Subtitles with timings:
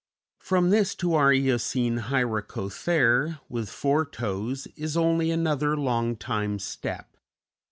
[0.39, 7.17] From this to our Eocene Hyracothere with four toes is only another long time step.